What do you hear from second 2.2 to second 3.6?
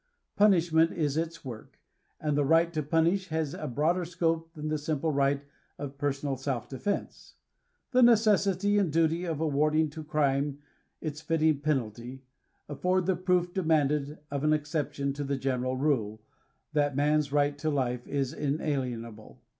the right to punish has